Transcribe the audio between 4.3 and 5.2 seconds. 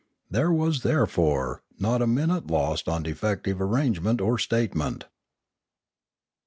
statement.